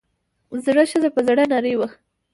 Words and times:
زړه 0.63 0.83
ښځه 0.91 1.09
پۀ 1.15 1.21
زړۀ 1.27 1.45
نرۍ 1.51 1.73
وه 1.77 1.87
ـ 1.91 1.93